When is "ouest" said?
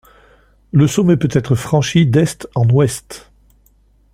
2.67-3.29